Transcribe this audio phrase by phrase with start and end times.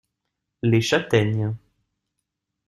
[0.63, 1.53] Les châtaignes.